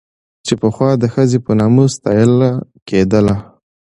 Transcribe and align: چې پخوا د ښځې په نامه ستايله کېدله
چې 0.45 0.53
پخوا 0.61 0.91
د 1.01 1.05
ښځې 1.13 1.37
په 1.45 1.51
نامه 1.59 1.83
ستايله 1.95 2.49
کېدله 2.87 3.35